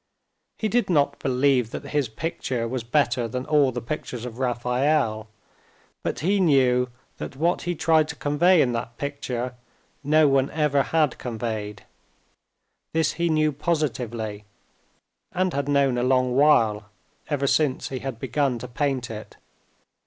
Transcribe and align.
He 0.57 0.67
did 0.67 0.89
not 0.89 1.19
believe 1.19 1.69
that 1.69 1.83
his 1.89 2.09
picture 2.09 2.67
was 2.67 2.83
better 2.83 3.27
than 3.27 3.45
all 3.45 3.71
the 3.71 3.83
pictures 3.83 4.25
of 4.25 4.39
Raphael, 4.39 5.27
but 6.01 6.21
he 6.21 6.39
knew 6.39 6.89
that 7.17 7.35
what 7.35 7.61
he 7.61 7.75
tried 7.75 8.07
to 8.07 8.15
convey 8.15 8.63
in 8.63 8.71
that 8.71 8.97
picture, 8.97 9.53
no 10.03 10.27
one 10.27 10.49
ever 10.49 10.81
had 10.81 11.19
conveyed. 11.19 11.83
This 12.95 13.11
he 13.13 13.29
knew 13.29 13.51
positively, 13.51 14.45
and 15.33 15.53
had 15.53 15.69
known 15.69 15.99
a 15.99 16.03
long 16.03 16.35
while, 16.35 16.89
ever 17.29 17.45
since 17.45 17.89
he 17.89 17.99
had 17.99 18.17
begun 18.19 18.57
to 18.57 18.67
paint 18.67 19.11
it. 19.11 19.37